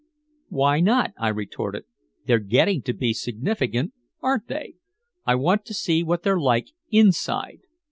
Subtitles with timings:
[0.49, 1.83] "Why not?" I retorted.
[2.25, 4.73] "They're getting to be significant, aren't they?
[5.27, 7.59] I want to see what they're like inside."